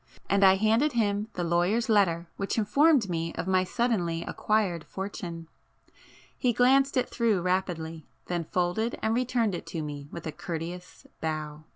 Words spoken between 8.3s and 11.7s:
folded and returned it to me with a courteous bow.